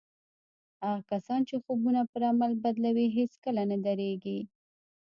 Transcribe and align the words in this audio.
هغه 0.87 0.99
کسان 1.11 1.39
چې 1.49 1.55
خوبونه 1.63 2.01
پر 2.11 2.21
عمل 2.29 2.51
بدلوي 2.63 3.07
هېڅکله 3.17 3.61
نه 3.71 3.77
درېږي. 3.85 4.39